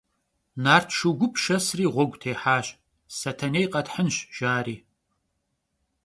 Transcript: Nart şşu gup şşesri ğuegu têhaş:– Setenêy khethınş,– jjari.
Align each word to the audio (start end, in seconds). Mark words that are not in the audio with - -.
Nart 0.63 0.89
şşu 0.95 1.09
gup 1.19 1.33
şşesri 1.41 1.85
ğuegu 1.93 2.17
têhaş:– 2.21 2.67
Setenêy 3.19 3.67
khethınş,– 3.73 4.15
jjari. 4.35 4.77